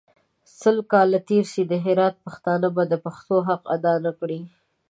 [0.59, 4.39] سل کاله تېر سي د هرات پښتانه به د پښتو حق اداء نکړي.